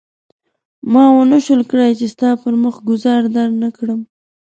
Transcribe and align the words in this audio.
ما 0.93 1.03
ونه 1.15 1.37
شول 1.45 1.61
کړای 1.69 1.91
چې 1.99 2.05
ستا 2.13 2.29
پر 2.41 2.53
مخ 2.63 2.75
ګوزار 2.87 3.21
درنه 3.35 3.69
کړم. 3.77 3.99